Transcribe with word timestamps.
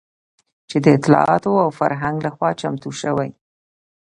چې 0.69 0.77
د 0.83 0.85
اطلاعاتو 0.97 1.51
او 1.63 1.69
فرهنګ 1.79 2.15
لخوا 2.25 2.49
چمتو 2.59 2.89
شوى 3.01 3.29